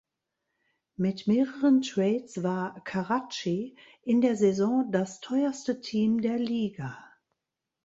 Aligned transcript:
Mit 0.95 1.27
mehreren 1.27 1.83
Trades 1.83 2.41
war 2.41 2.83
Karachi 2.85 3.77
in 4.01 4.21
der 4.21 4.35
Saison 4.35 4.91
das 4.91 5.19
teuerste 5.19 5.79
team 5.79 6.21
der 6.23 6.39
Liga. 6.39 6.97